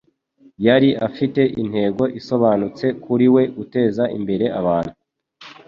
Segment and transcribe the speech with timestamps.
[0.65, 4.91] Yari afite intego isobanutse kuri we: guteza imbere abantu.”